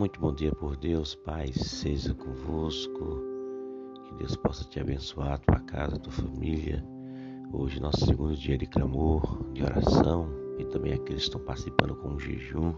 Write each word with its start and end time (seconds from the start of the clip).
Muito 0.00 0.18
bom 0.18 0.32
dia 0.32 0.50
por 0.50 0.78
Deus, 0.78 1.14
Pai, 1.14 1.52
seja 1.52 2.14
convosco. 2.14 3.22
Que 4.02 4.14
Deus 4.14 4.34
possa 4.34 4.64
te 4.64 4.80
abençoar, 4.80 5.38
tua 5.40 5.60
casa, 5.60 5.98
tua 5.98 6.10
família. 6.10 6.82
Hoje, 7.52 7.78
nosso 7.78 8.06
segundo 8.06 8.34
dia 8.34 8.56
de 8.56 8.64
clamor, 8.64 9.44
de 9.52 9.62
oração 9.62 10.26
e 10.58 10.64
também 10.64 10.94
aqueles 10.94 11.24
que 11.24 11.28
estão 11.28 11.42
participando 11.42 11.94
com 11.96 12.14
o 12.14 12.18
jejum. 12.18 12.72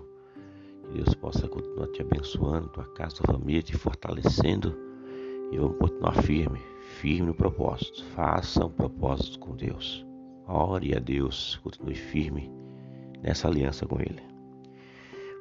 Que 0.89 0.95
Deus 0.95 1.15
possa 1.15 1.47
continuar 1.47 1.87
te 1.93 2.03
abençoando, 2.03 2.71
tua 2.71 2.93
casa, 2.95 3.15
tua 3.15 3.39
família, 3.39 3.63
te 3.63 3.79
fortalecendo. 3.79 4.77
E 5.53 5.59
vamos 5.59 5.79
continuar 5.79 6.21
firme, 6.25 6.59
firme 6.99 7.29
no 7.29 7.35
propósito. 7.35 8.05
Faça 8.17 8.67
um 8.67 8.71
propósito 8.71 9.39
com 9.39 9.55
Deus. 9.55 10.05
Ore 10.49 10.93
a 10.93 10.99
Deus, 10.99 11.55
continue 11.63 11.95
firme 11.95 12.51
nessa 13.23 13.47
aliança 13.47 13.87
com 13.87 14.01
Ele. 14.01 14.21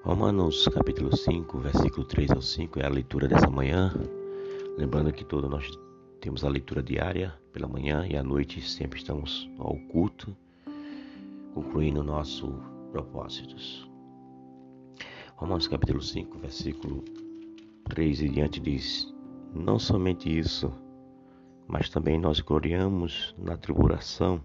Romanos 0.03 0.67
capítulo 0.67 1.15
5, 1.15 1.59
versículo 1.59 2.03
3 2.03 2.31
ao 2.31 2.41
5 2.41 2.79
é 2.79 2.85
a 2.87 2.89
leitura 2.89 3.27
dessa 3.27 3.47
manhã. 3.51 3.93
Lembrando 4.75 5.13
que 5.13 5.23
todos 5.23 5.47
nós 5.47 5.69
temos 6.19 6.43
a 6.43 6.49
leitura 6.49 6.81
diária 6.81 7.39
pela 7.53 7.67
manhã 7.67 8.07
e 8.09 8.17
à 8.17 8.23
noite 8.23 8.67
sempre 8.67 8.97
estamos 8.97 9.47
ao 9.59 9.77
culto, 9.91 10.35
concluindo 11.53 12.03
nossos 12.03 12.51
propósitos. 12.91 13.87
Romanos 15.35 15.67
capítulo 15.67 16.01
5, 16.01 16.35
versículo 16.39 17.03
3 17.87 18.23
e 18.23 18.29
diante 18.29 18.59
diz: 18.59 19.13
Não 19.53 19.77
somente 19.77 20.35
isso, 20.35 20.73
mas 21.67 21.91
também 21.91 22.17
nós 22.17 22.39
gloriamos 22.39 23.35
na 23.37 23.55
tribulação, 23.55 24.43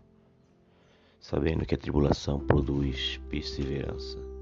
sabendo 1.19 1.65
que 1.65 1.75
a 1.75 1.79
tribulação 1.79 2.41
produz 2.41 3.19
perseverança 3.31 4.36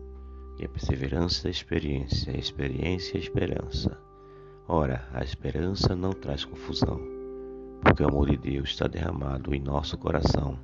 e 0.59 0.65
a 0.65 0.69
perseverança, 0.69 1.49
a 1.49 1.51
experiência, 1.51 2.33
a 2.33 2.39
experiência, 2.39 3.17
a 3.17 3.21
esperança. 3.21 3.99
Ora, 4.67 5.07
a 5.13 5.23
esperança 5.23 5.95
não 5.95 6.13
traz 6.13 6.45
confusão, 6.45 7.01
porque 7.83 8.03
o 8.03 8.09
amor 8.09 8.31
de 8.31 8.37
Deus 8.37 8.71
está 8.71 8.87
derramado 8.87 9.55
em 9.55 9.61
nosso 9.61 9.99
coração 9.99 10.59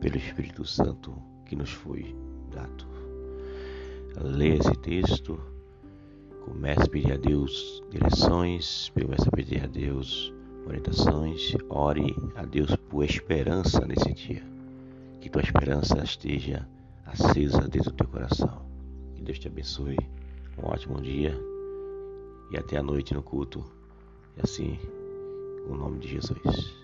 pelo 0.00 0.16
Espírito 0.16 0.64
Santo 0.64 1.14
que 1.44 1.56
nos 1.56 1.70
foi 1.70 2.14
dado. 2.50 2.86
Leia 4.20 4.54
esse 4.54 4.74
texto, 4.76 5.38
comece 6.44 6.82
a 6.82 6.88
pedir 6.88 7.12
a 7.12 7.16
Deus 7.16 7.82
direções, 7.90 8.90
comece 8.94 9.28
a 9.28 9.32
pedir 9.32 9.64
a 9.64 9.66
Deus 9.66 10.32
orientações, 10.66 11.54
ore 11.68 12.16
a 12.36 12.44
Deus 12.44 12.74
por 12.76 13.04
esperança 13.04 13.84
nesse 13.84 14.12
dia. 14.14 14.42
Que 15.20 15.28
tua 15.28 15.42
esperança 15.42 16.02
esteja 16.02 16.66
acesa 17.04 17.68
dentro 17.68 17.90
do 17.90 17.96
teu 17.96 18.08
coração. 18.08 18.73
Deus 19.24 19.38
te 19.38 19.48
abençoe. 19.48 19.96
Um 20.58 20.66
ótimo 20.66 21.00
dia 21.00 21.34
e 22.50 22.56
até 22.56 22.76
a 22.76 22.82
noite 22.82 23.14
no 23.14 23.22
culto. 23.22 23.64
E 24.36 24.42
assim, 24.42 24.78
no 25.66 25.76
nome 25.76 25.98
de 25.98 26.08
Jesus. 26.08 26.83